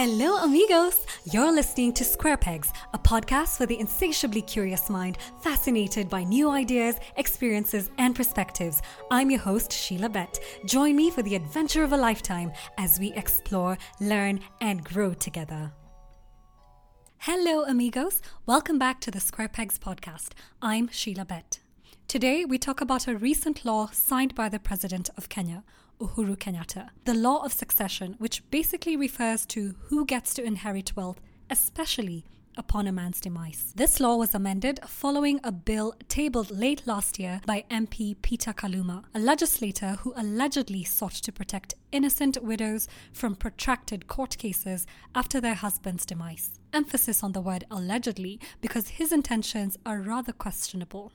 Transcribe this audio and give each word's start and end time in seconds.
Hello, 0.00 0.36
amigos! 0.44 1.04
You're 1.24 1.50
listening 1.50 1.92
to 1.94 2.04
Square 2.04 2.36
Pegs, 2.36 2.72
a 2.94 2.98
podcast 3.00 3.56
for 3.56 3.66
the 3.66 3.80
insatiably 3.80 4.42
curious 4.42 4.88
mind 4.88 5.18
fascinated 5.42 6.08
by 6.08 6.22
new 6.22 6.50
ideas, 6.50 7.00
experiences, 7.16 7.90
and 7.98 8.14
perspectives. 8.14 8.80
I'm 9.10 9.28
your 9.28 9.40
host, 9.40 9.72
Sheila 9.72 10.08
Bett. 10.08 10.38
Join 10.66 10.94
me 10.94 11.10
for 11.10 11.22
the 11.22 11.34
adventure 11.34 11.82
of 11.82 11.92
a 11.92 11.96
lifetime 11.96 12.52
as 12.78 13.00
we 13.00 13.12
explore, 13.14 13.76
learn, 14.00 14.38
and 14.60 14.84
grow 14.84 15.14
together. 15.14 15.72
Hello, 17.16 17.64
amigos! 17.64 18.22
Welcome 18.46 18.78
back 18.78 19.00
to 19.00 19.10
the 19.10 19.18
Square 19.18 19.48
Pegs 19.48 19.80
podcast. 19.80 20.28
I'm 20.62 20.86
Sheila 20.92 21.24
Bett. 21.24 21.58
Today, 22.06 22.44
we 22.44 22.56
talk 22.56 22.80
about 22.80 23.08
a 23.08 23.16
recent 23.16 23.64
law 23.64 23.88
signed 23.92 24.36
by 24.36 24.48
the 24.48 24.60
President 24.60 25.10
of 25.16 25.28
Kenya, 25.28 25.64
Uhuru 26.00 26.36
Kenyatta, 26.36 26.90
the 27.04 27.14
law 27.14 27.44
of 27.44 27.52
succession, 27.52 28.14
which 28.18 28.48
basically 28.50 28.96
refers 28.96 29.44
to 29.46 29.74
who 29.84 30.04
gets 30.04 30.34
to 30.34 30.44
inherit 30.44 30.94
wealth, 30.96 31.20
especially 31.50 32.24
upon 32.56 32.86
a 32.86 32.92
man's 32.92 33.20
demise. 33.20 33.72
This 33.76 34.00
law 34.00 34.16
was 34.16 34.34
amended 34.34 34.80
following 34.86 35.40
a 35.44 35.52
bill 35.52 35.94
tabled 36.08 36.50
late 36.50 36.86
last 36.86 37.18
year 37.18 37.40
by 37.46 37.64
MP 37.70 38.16
Peter 38.20 38.52
Kaluma, 38.52 39.04
a 39.14 39.20
legislator 39.20 39.98
who 40.00 40.12
allegedly 40.16 40.84
sought 40.84 41.12
to 41.12 41.32
protect 41.32 41.74
innocent 41.92 42.42
widows 42.42 42.88
from 43.12 43.36
protracted 43.36 44.08
court 44.08 44.36
cases 44.38 44.86
after 45.14 45.40
their 45.40 45.54
husband's 45.54 46.04
demise. 46.04 46.58
Emphasis 46.72 47.22
on 47.22 47.32
the 47.32 47.40
word 47.40 47.64
allegedly 47.70 48.40
because 48.60 48.88
his 48.88 49.12
intentions 49.12 49.78
are 49.86 50.00
rather 50.00 50.32
questionable. 50.32 51.12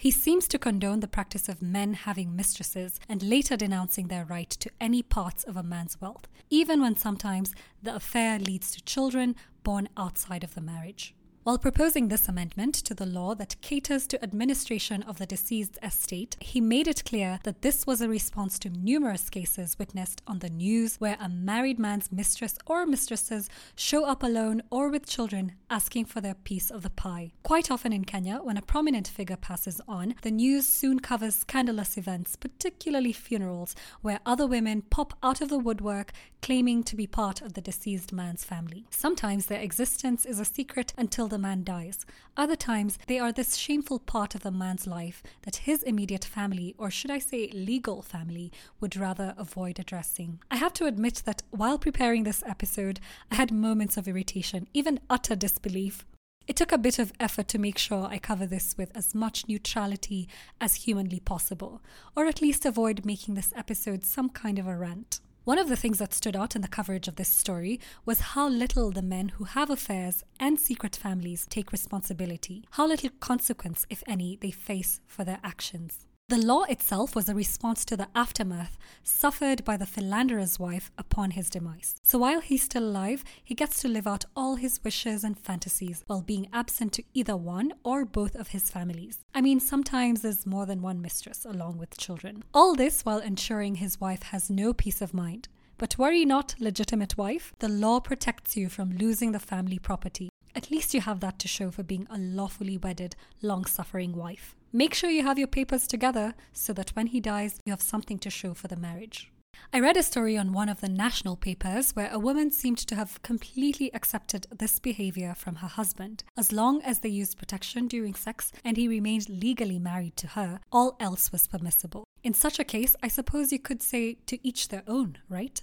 He 0.00 0.10
seems 0.10 0.48
to 0.48 0.58
condone 0.58 1.00
the 1.00 1.06
practice 1.06 1.46
of 1.46 1.60
men 1.60 1.92
having 1.92 2.34
mistresses 2.34 2.98
and 3.06 3.22
later 3.22 3.54
denouncing 3.54 4.08
their 4.08 4.24
right 4.24 4.48
to 4.48 4.70
any 4.80 5.02
parts 5.02 5.44
of 5.44 5.58
a 5.58 5.62
man's 5.62 6.00
wealth, 6.00 6.26
even 6.48 6.80
when 6.80 6.96
sometimes 6.96 7.54
the 7.82 7.94
affair 7.94 8.38
leads 8.38 8.70
to 8.70 8.82
children 8.82 9.36
born 9.62 9.90
outside 9.98 10.42
of 10.42 10.54
the 10.54 10.62
marriage. 10.62 11.14
While 11.42 11.56
proposing 11.56 12.08
this 12.08 12.28
amendment 12.28 12.74
to 12.74 12.92
the 12.92 13.06
law 13.06 13.34
that 13.36 13.58
caters 13.62 14.06
to 14.08 14.22
administration 14.22 15.02
of 15.02 15.16
the 15.16 15.24
deceased's 15.24 15.78
estate, 15.82 16.36
he 16.38 16.60
made 16.60 16.86
it 16.86 17.02
clear 17.06 17.40
that 17.44 17.62
this 17.62 17.86
was 17.86 18.02
a 18.02 18.10
response 18.10 18.58
to 18.58 18.68
numerous 18.68 19.30
cases 19.30 19.78
witnessed 19.78 20.20
on 20.26 20.40
the 20.40 20.50
news 20.50 20.96
where 20.96 21.16
a 21.18 21.30
married 21.30 21.78
man's 21.78 22.12
mistress 22.12 22.58
or 22.66 22.84
mistresses 22.84 23.48
show 23.74 24.04
up 24.04 24.22
alone 24.22 24.60
or 24.70 24.90
with 24.90 25.06
children 25.06 25.52
asking 25.70 26.04
for 26.04 26.20
their 26.20 26.34
piece 26.34 26.70
of 26.70 26.82
the 26.82 26.90
pie. 26.90 27.32
Quite 27.42 27.70
often 27.70 27.94
in 27.94 28.04
Kenya, 28.04 28.40
when 28.42 28.58
a 28.58 28.62
prominent 28.62 29.08
figure 29.08 29.36
passes 29.36 29.80
on, 29.88 30.16
the 30.20 30.30
news 30.30 30.68
soon 30.68 31.00
covers 31.00 31.36
scandalous 31.36 31.96
events, 31.96 32.36
particularly 32.36 33.14
funerals, 33.14 33.74
where 34.02 34.20
other 34.26 34.46
women 34.46 34.82
pop 34.82 35.16
out 35.22 35.40
of 35.40 35.48
the 35.48 35.58
woodwork 35.58 36.12
claiming 36.42 36.82
to 36.82 36.96
be 36.96 37.06
part 37.06 37.40
of 37.40 37.54
the 37.54 37.60
deceased 37.60 38.12
man's 38.12 38.44
family. 38.44 38.84
Sometimes 38.90 39.46
their 39.46 39.60
existence 39.60 40.26
is 40.26 40.38
a 40.38 40.44
secret 40.44 40.92
until 40.98 41.28
the 41.30 41.38
man 41.40 41.64
dies. 41.64 42.06
Other 42.36 42.56
times, 42.56 42.98
they 43.06 43.18
are 43.18 43.32
this 43.32 43.56
shameful 43.56 43.98
part 43.98 44.34
of 44.34 44.42
the 44.42 44.50
man's 44.50 44.86
life 44.86 45.22
that 45.42 45.56
his 45.56 45.82
immediate 45.82 46.24
family, 46.24 46.74
or 46.78 46.90
should 46.90 47.10
I 47.10 47.18
say 47.18 47.48
legal 47.52 48.02
family, 48.02 48.52
would 48.80 48.96
rather 48.96 49.34
avoid 49.36 49.78
addressing. 49.78 50.40
I 50.50 50.56
have 50.56 50.72
to 50.74 50.86
admit 50.86 51.22
that 51.24 51.42
while 51.50 51.78
preparing 51.78 52.24
this 52.24 52.42
episode, 52.46 53.00
I 53.30 53.34
had 53.34 53.50
moments 53.50 53.96
of 53.96 54.06
irritation, 54.06 54.68
even 54.74 55.00
utter 55.08 55.34
disbelief. 55.34 56.04
It 56.46 56.56
took 56.56 56.72
a 56.72 56.78
bit 56.78 56.98
of 56.98 57.12
effort 57.20 57.46
to 57.48 57.58
make 57.58 57.78
sure 57.78 58.06
I 58.06 58.18
cover 58.18 58.46
this 58.46 58.74
with 58.76 58.90
as 58.96 59.14
much 59.14 59.46
neutrality 59.46 60.28
as 60.60 60.74
humanly 60.74 61.20
possible, 61.20 61.80
or 62.16 62.26
at 62.26 62.42
least 62.42 62.66
avoid 62.66 63.04
making 63.04 63.34
this 63.34 63.52
episode 63.54 64.04
some 64.04 64.30
kind 64.30 64.58
of 64.58 64.66
a 64.66 64.76
rant. 64.76 65.20
One 65.44 65.58
of 65.58 65.70
the 65.70 65.76
things 65.76 65.98
that 65.98 66.12
stood 66.12 66.36
out 66.36 66.54
in 66.54 66.60
the 66.60 66.68
coverage 66.68 67.08
of 67.08 67.16
this 67.16 67.28
story 67.28 67.80
was 68.04 68.20
how 68.20 68.46
little 68.46 68.90
the 68.90 69.00
men 69.00 69.30
who 69.30 69.44
have 69.44 69.70
affairs 69.70 70.22
and 70.38 70.60
secret 70.60 70.94
families 70.94 71.46
take 71.48 71.72
responsibility, 71.72 72.66
how 72.72 72.86
little 72.86 73.08
consequence, 73.20 73.86
if 73.88 74.02
any, 74.06 74.36
they 74.36 74.50
face 74.50 75.00
for 75.06 75.24
their 75.24 75.40
actions. 75.42 76.06
The 76.30 76.38
law 76.38 76.62
itself 76.62 77.16
was 77.16 77.28
a 77.28 77.34
response 77.34 77.84
to 77.86 77.96
the 77.96 78.06
aftermath 78.14 78.78
suffered 79.02 79.64
by 79.64 79.76
the 79.76 79.84
philanderer's 79.84 80.60
wife 80.60 80.92
upon 80.96 81.32
his 81.32 81.50
demise. 81.50 81.96
So 82.04 82.20
while 82.20 82.38
he's 82.38 82.62
still 82.62 82.84
alive, 82.84 83.24
he 83.42 83.56
gets 83.56 83.80
to 83.80 83.88
live 83.88 84.06
out 84.06 84.26
all 84.36 84.54
his 84.54 84.78
wishes 84.84 85.24
and 85.24 85.36
fantasies 85.36 86.04
while 86.06 86.22
being 86.22 86.46
absent 86.52 86.92
to 86.92 87.02
either 87.14 87.36
one 87.36 87.72
or 87.82 88.04
both 88.04 88.36
of 88.36 88.46
his 88.54 88.70
families. 88.70 89.24
I 89.34 89.40
mean, 89.40 89.58
sometimes 89.58 90.22
there's 90.22 90.46
more 90.46 90.66
than 90.66 90.82
one 90.82 91.02
mistress 91.02 91.44
along 91.44 91.78
with 91.78 91.98
children. 91.98 92.44
All 92.54 92.76
this 92.76 93.04
while 93.04 93.18
ensuring 93.18 93.74
his 93.74 94.00
wife 94.00 94.22
has 94.22 94.48
no 94.48 94.72
peace 94.72 95.02
of 95.02 95.12
mind. 95.12 95.48
But 95.78 95.98
worry 95.98 96.24
not, 96.24 96.54
legitimate 96.60 97.18
wife, 97.18 97.54
the 97.58 97.68
law 97.68 97.98
protects 97.98 98.56
you 98.56 98.68
from 98.68 98.96
losing 98.96 99.32
the 99.32 99.40
family 99.40 99.80
property. 99.80 100.30
At 100.54 100.70
least 100.70 100.94
you 100.94 101.00
have 101.00 101.20
that 101.20 101.38
to 101.40 101.48
show 101.48 101.70
for 101.70 101.82
being 101.82 102.06
a 102.10 102.18
lawfully 102.18 102.76
wedded, 102.76 103.16
long 103.42 103.64
suffering 103.64 104.14
wife. 104.16 104.54
Make 104.72 104.94
sure 104.94 105.10
you 105.10 105.22
have 105.22 105.38
your 105.38 105.48
papers 105.48 105.86
together 105.86 106.34
so 106.52 106.72
that 106.72 106.90
when 106.90 107.08
he 107.08 107.20
dies, 107.20 107.60
you 107.64 107.72
have 107.72 107.82
something 107.82 108.18
to 108.20 108.30
show 108.30 108.54
for 108.54 108.68
the 108.68 108.76
marriage. 108.76 109.30
I 109.72 109.80
read 109.80 109.96
a 109.96 110.02
story 110.02 110.36
on 110.36 110.52
one 110.52 110.68
of 110.68 110.80
the 110.80 110.88
national 110.88 111.36
papers 111.36 111.92
where 111.92 112.10
a 112.12 112.18
woman 112.18 112.50
seemed 112.50 112.78
to 112.78 112.94
have 112.94 113.22
completely 113.22 113.92
accepted 113.94 114.46
this 114.50 114.78
behavior 114.78 115.34
from 115.36 115.56
her 115.56 115.68
husband. 115.68 116.24
As 116.36 116.52
long 116.52 116.82
as 116.82 117.00
they 117.00 117.08
used 117.08 117.38
protection 117.38 117.86
during 117.86 118.14
sex 118.14 118.52
and 118.64 118.76
he 118.76 118.88
remained 118.88 119.28
legally 119.28 119.78
married 119.78 120.16
to 120.18 120.28
her, 120.28 120.60
all 120.72 120.96
else 120.98 121.30
was 121.30 121.46
permissible. 121.46 122.04
In 122.22 122.34
such 122.34 122.58
a 122.58 122.64
case, 122.64 122.96
I 123.02 123.08
suppose 123.08 123.52
you 123.52 123.58
could 123.58 123.82
say 123.82 124.18
to 124.26 124.46
each 124.46 124.68
their 124.68 124.82
own, 124.86 125.18
right? 125.28 125.60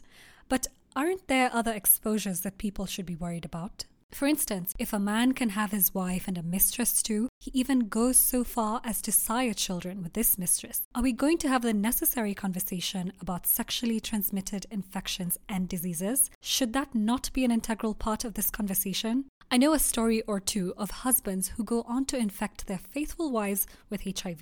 But 0.49 0.67
aren't 0.95 1.27
there 1.27 1.49
other 1.53 1.71
exposures 1.71 2.41
that 2.41 2.57
people 2.57 2.85
should 2.85 3.05
be 3.05 3.15
worried 3.15 3.45
about? 3.45 3.85
For 4.11 4.27
instance, 4.27 4.73
if 4.79 4.93
a 4.93 4.99
man 4.99 5.33
can 5.33 5.49
have 5.49 5.71
his 5.71 5.93
wife 5.93 6.27
and 6.27 6.37
a 6.37 6.43
mistress 6.43 7.03
too, 7.03 7.29
he 7.39 7.51
even 7.53 7.87
goes 7.87 8.17
so 8.17 8.43
far 8.43 8.81
as 8.83 9.01
to 9.03 9.11
sire 9.11 9.53
children 9.53 10.01
with 10.01 10.13
this 10.13 10.37
mistress. 10.37 10.81
Are 10.95 11.03
we 11.03 11.11
going 11.11 11.37
to 11.39 11.49
have 11.49 11.61
the 11.61 11.73
necessary 11.73 12.33
conversation 12.33 13.13
about 13.21 13.45
sexually 13.45 13.99
transmitted 13.99 14.65
infections 14.71 15.37
and 15.47 15.69
diseases? 15.69 16.29
Should 16.41 16.73
that 16.73 16.95
not 16.95 17.31
be 17.33 17.45
an 17.45 17.51
integral 17.51 17.93
part 17.93 18.23
of 18.23 18.33
this 18.33 18.49
conversation? 18.49 19.25
I 19.51 19.57
know 19.57 19.73
a 19.73 19.79
story 19.79 20.21
or 20.23 20.39
two 20.39 20.73
of 20.77 20.91
husbands 20.91 21.49
who 21.55 21.63
go 21.63 21.83
on 21.87 22.05
to 22.05 22.17
infect 22.17 22.67
their 22.67 22.79
faithful 22.79 23.31
wives 23.31 23.65
with 23.89 24.03
HIV. 24.03 24.41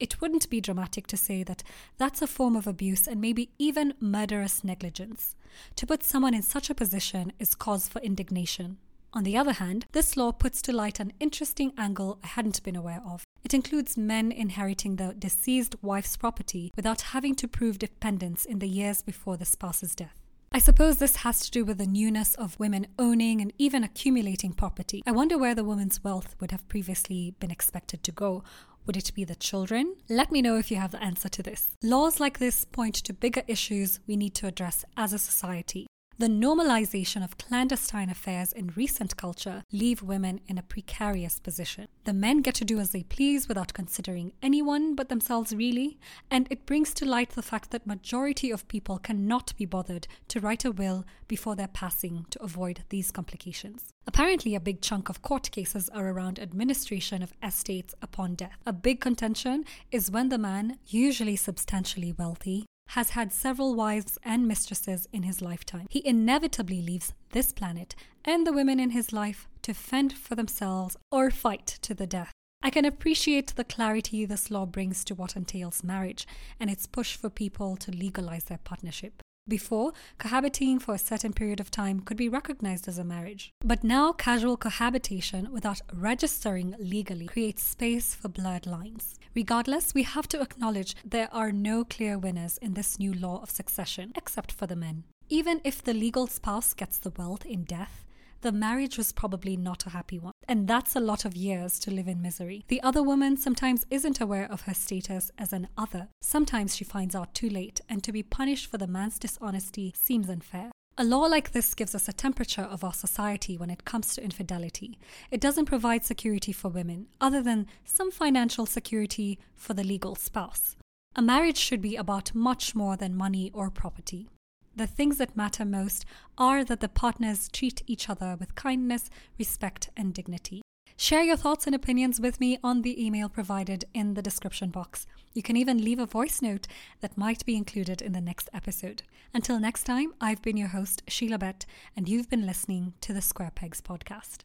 It 0.00 0.20
wouldn't 0.20 0.48
be 0.48 0.62
dramatic 0.62 1.06
to 1.08 1.16
say 1.18 1.42
that 1.42 1.62
that's 1.98 2.22
a 2.22 2.26
form 2.26 2.56
of 2.56 2.66
abuse 2.66 3.06
and 3.06 3.20
maybe 3.20 3.50
even 3.58 3.92
murderous 4.00 4.64
negligence. 4.64 5.36
To 5.76 5.86
put 5.86 6.02
someone 6.02 6.32
in 6.32 6.42
such 6.42 6.70
a 6.70 6.74
position 6.74 7.32
is 7.38 7.54
cause 7.54 7.86
for 7.86 8.00
indignation. 8.00 8.78
On 9.12 9.24
the 9.24 9.36
other 9.36 9.52
hand, 9.52 9.86
this 9.92 10.16
law 10.16 10.32
puts 10.32 10.62
to 10.62 10.72
light 10.72 11.00
an 11.00 11.12
interesting 11.20 11.72
angle 11.76 12.18
I 12.24 12.28
hadn't 12.28 12.62
been 12.62 12.76
aware 12.76 13.02
of. 13.04 13.24
It 13.44 13.52
includes 13.52 13.98
men 13.98 14.32
inheriting 14.32 14.96
the 14.96 15.14
deceased 15.18 15.74
wife's 15.82 16.16
property 16.16 16.72
without 16.76 17.00
having 17.00 17.34
to 17.34 17.48
prove 17.48 17.78
dependence 17.78 18.44
in 18.44 18.60
the 18.60 18.68
years 18.68 19.02
before 19.02 19.36
the 19.36 19.44
spouse's 19.44 19.94
death. 19.94 20.20
I 20.52 20.58
suppose 20.58 20.98
this 20.98 21.16
has 21.16 21.40
to 21.42 21.50
do 21.50 21.64
with 21.64 21.78
the 21.78 21.86
newness 21.86 22.34
of 22.34 22.58
women 22.58 22.88
owning 22.98 23.40
and 23.40 23.52
even 23.56 23.84
accumulating 23.84 24.52
property. 24.52 25.00
I 25.06 25.12
wonder 25.12 25.38
where 25.38 25.54
the 25.54 25.62
woman's 25.62 26.02
wealth 26.02 26.34
would 26.40 26.50
have 26.50 26.68
previously 26.68 27.34
been 27.38 27.52
expected 27.52 28.02
to 28.02 28.10
go. 28.12 28.42
Would 28.86 28.96
it 28.96 29.12
be 29.14 29.24
the 29.24 29.34
children? 29.34 29.96
Let 30.08 30.32
me 30.32 30.42
know 30.42 30.56
if 30.56 30.70
you 30.70 30.76
have 30.78 30.92
the 30.92 31.02
answer 31.02 31.28
to 31.28 31.42
this. 31.42 31.68
Laws 31.82 32.18
like 32.18 32.38
this 32.38 32.64
point 32.64 32.94
to 32.96 33.12
bigger 33.12 33.42
issues 33.46 34.00
we 34.06 34.16
need 34.16 34.34
to 34.36 34.46
address 34.46 34.84
as 34.96 35.12
a 35.12 35.18
society. 35.18 35.86
The 36.20 36.26
normalization 36.26 37.24
of 37.24 37.38
clandestine 37.38 38.10
affairs 38.10 38.52
in 38.52 38.74
recent 38.76 39.16
culture 39.16 39.64
leave 39.72 40.02
women 40.02 40.40
in 40.46 40.58
a 40.58 40.62
precarious 40.62 41.40
position. 41.40 41.88
The 42.04 42.12
men 42.12 42.42
get 42.42 42.56
to 42.56 42.64
do 42.66 42.78
as 42.78 42.90
they 42.90 43.04
please 43.04 43.48
without 43.48 43.72
considering 43.72 44.32
anyone 44.42 44.94
but 44.94 45.08
themselves 45.08 45.54
really, 45.54 45.98
and 46.30 46.46
it 46.50 46.66
brings 46.66 46.92
to 46.94 47.06
light 47.06 47.30
the 47.30 47.40
fact 47.40 47.70
that 47.70 47.86
majority 47.86 48.50
of 48.50 48.68
people 48.68 48.98
cannot 48.98 49.56
be 49.56 49.64
bothered 49.64 50.08
to 50.28 50.40
write 50.40 50.66
a 50.66 50.72
will 50.72 51.06
before 51.26 51.56
their 51.56 51.68
passing 51.68 52.26
to 52.28 52.42
avoid 52.42 52.84
these 52.90 53.10
complications. 53.10 53.94
Apparently, 54.12 54.56
a 54.56 54.60
big 54.60 54.80
chunk 54.80 55.08
of 55.08 55.22
court 55.22 55.52
cases 55.52 55.88
are 55.90 56.08
around 56.08 56.40
administration 56.40 57.22
of 57.22 57.32
estates 57.44 57.94
upon 58.02 58.34
death. 58.34 58.58
A 58.66 58.72
big 58.72 59.00
contention 59.00 59.64
is 59.92 60.10
when 60.10 60.30
the 60.30 60.36
man, 60.36 60.80
usually 60.88 61.36
substantially 61.36 62.10
wealthy, 62.10 62.66
has 62.88 63.10
had 63.10 63.32
several 63.32 63.76
wives 63.76 64.18
and 64.24 64.48
mistresses 64.48 65.06
in 65.12 65.22
his 65.22 65.40
lifetime. 65.40 65.86
He 65.88 66.04
inevitably 66.04 66.82
leaves 66.82 67.12
this 67.30 67.52
planet 67.52 67.94
and 68.24 68.44
the 68.44 68.52
women 68.52 68.80
in 68.80 68.90
his 68.90 69.12
life 69.12 69.46
to 69.62 69.72
fend 69.72 70.12
for 70.14 70.34
themselves 70.34 70.96
or 71.12 71.30
fight 71.30 71.78
to 71.82 71.94
the 71.94 72.08
death. 72.08 72.32
I 72.64 72.70
can 72.70 72.84
appreciate 72.84 73.54
the 73.54 73.62
clarity 73.62 74.24
this 74.24 74.50
law 74.50 74.66
brings 74.66 75.04
to 75.04 75.14
what 75.14 75.36
entails 75.36 75.84
marriage 75.84 76.26
and 76.58 76.68
its 76.68 76.88
push 76.88 77.14
for 77.14 77.30
people 77.30 77.76
to 77.76 77.92
legalize 77.92 78.42
their 78.44 78.58
partnership. 78.58 79.22
Before, 79.50 79.92
cohabiting 80.16 80.78
for 80.78 80.94
a 80.94 80.98
certain 80.98 81.32
period 81.32 81.58
of 81.58 81.72
time 81.72 81.98
could 82.00 82.16
be 82.16 82.28
recognized 82.28 82.86
as 82.86 82.98
a 82.98 83.04
marriage. 83.04 83.52
But 83.64 83.82
now, 83.82 84.12
casual 84.12 84.56
cohabitation 84.56 85.50
without 85.50 85.82
registering 85.92 86.76
legally 86.78 87.26
creates 87.26 87.64
space 87.64 88.14
for 88.14 88.28
blurred 88.28 88.64
lines. 88.64 89.18
Regardless, 89.34 89.92
we 89.92 90.04
have 90.04 90.28
to 90.28 90.40
acknowledge 90.40 90.94
there 91.04 91.28
are 91.32 91.50
no 91.50 91.82
clear 91.82 92.16
winners 92.16 92.58
in 92.58 92.74
this 92.74 93.00
new 93.00 93.12
law 93.12 93.42
of 93.42 93.50
succession, 93.50 94.12
except 94.14 94.52
for 94.52 94.68
the 94.68 94.76
men. 94.76 95.02
Even 95.28 95.60
if 95.64 95.82
the 95.82 95.94
legal 95.94 96.28
spouse 96.28 96.72
gets 96.72 96.98
the 96.98 97.10
wealth 97.10 97.44
in 97.44 97.64
death, 97.64 98.06
the 98.42 98.52
marriage 98.52 98.96
was 98.96 99.12
probably 99.12 99.56
not 99.56 99.86
a 99.86 99.90
happy 99.90 100.18
one. 100.18 100.32
And 100.48 100.66
that's 100.66 100.96
a 100.96 101.00
lot 101.00 101.24
of 101.24 101.36
years 101.36 101.78
to 101.80 101.90
live 101.90 102.08
in 102.08 102.22
misery. 102.22 102.64
The 102.68 102.82
other 102.82 103.02
woman 103.02 103.36
sometimes 103.36 103.86
isn't 103.90 104.20
aware 104.20 104.50
of 104.50 104.62
her 104.62 104.74
status 104.74 105.30
as 105.38 105.52
an 105.52 105.68
other. 105.76 106.08
Sometimes 106.22 106.76
she 106.76 106.84
finds 106.84 107.14
out 107.14 107.34
too 107.34 107.48
late, 107.48 107.80
and 107.88 108.02
to 108.04 108.12
be 108.12 108.22
punished 108.22 108.70
for 108.70 108.78
the 108.78 108.86
man's 108.86 109.18
dishonesty 109.18 109.92
seems 109.96 110.28
unfair. 110.28 110.70
A 110.98 111.04
law 111.04 111.20
like 111.20 111.52
this 111.52 111.74
gives 111.74 111.94
us 111.94 112.08
a 112.08 112.12
temperature 112.12 112.62
of 112.62 112.84
our 112.84 112.92
society 112.92 113.56
when 113.56 113.70
it 113.70 113.84
comes 113.84 114.14
to 114.14 114.24
infidelity. 114.24 114.98
It 115.30 115.40
doesn't 115.40 115.66
provide 115.66 116.04
security 116.04 116.52
for 116.52 116.68
women, 116.68 117.06
other 117.20 117.42
than 117.42 117.66
some 117.84 118.10
financial 118.10 118.66
security 118.66 119.38
for 119.54 119.72
the 119.72 119.84
legal 119.84 120.14
spouse. 120.14 120.76
A 121.16 121.22
marriage 121.22 121.56
should 121.56 121.80
be 121.80 121.96
about 121.96 122.34
much 122.34 122.74
more 122.74 122.96
than 122.96 123.16
money 123.16 123.50
or 123.54 123.70
property. 123.70 124.28
The 124.74 124.86
things 124.86 125.18
that 125.18 125.36
matter 125.36 125.64
most 125.64 126.04
are 126.38 126.64
that 126.64 126.80
the 126.80 126.88
partners 126.88 127.48
treat 127.52 127.82
each 127.86 128.08
other 128.08 128.36
with 128.38 128.54
kindness, 128.54 129.10
respect, 129.38 129.90
and 129.96 130.14
dignity. 130.14 130.62
Share 130.96 131.22
your 131.22 131.36
thoughts 131.36 131.66
and 131.66 131.74
opinions 131.74 132.20
with 132.20 132.40
me 132.40 132.58
on 132.62 132.82
the 132.82 133.04
email 133.04 133.28
provided 133.28 133.86
in 133.94 134.14
the 134.14 134.22
description 134.22 134.70
box. 134.70 135.06
You 135.32 135.42
can 135.42 135.56
even 135.56 135.82
leave 135.82 135.98
a 135.98 136.06
voice 136.06 136.42
note 136.42 136.66
that 137.00 137.16
might 137.16 137.44
be 137.46 137.56
included 137.56 138.02
in 138.02 138.12
the 138.12 138.20
next 138.20 138.50
episode. 138.52 139.02
Until 139.32 139.58
next 139.58 139.84
time, 139.84 140.12
I've 140.20 140.42
been 140.42 140.56
your 140.56 140.68
host, 140.68 141.02
Sheila 141.08 141.38
Bett, 141.38 141.64
and 141.96 142.08
you've 142.08 142.28
been 142.28 142.46
listening 142.46 142.92
to 143.00 143.12
the 143.12 143.22
Square 143.22 143.52
Pegs 143.54 143.80
podcast. 143.80 144.44